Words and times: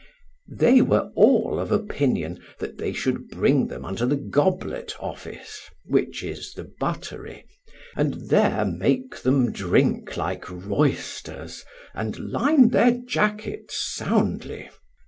They 0.49 0.81
were 0.81 1.11
all 1.13 1.59
of 1.59 1.71
opinion 1.71 2.41
that 2.57 2.79
they 2.79 2.91
should 2.91 3.27
bring 3.29 3.67
them 3.67 3.85
unto 3.85 4.07
the 4.07 4.15
goblet 4.15 4.95
office, 4.99 5.69
which 5.85 6.23
is 6.23 6.53
the 6.55 6.63
buttery, 6.79 7.45
and 7.95 8.29
there 8.31 8.65
make 8.65 9.17
them 9.17 9.51
drink 9.51 10.17
like 10.17 10.49
roysters 10.49 11.63
and 11.93 12.17
line 12.17 12.69
their 12.69 12.93
jackets 13.05 13.77
soundly. 13.95 14.71